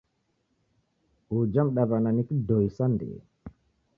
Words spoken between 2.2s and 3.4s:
kidoi sa ndee.